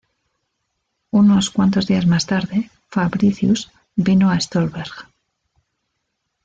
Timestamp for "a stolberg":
4.31-5.07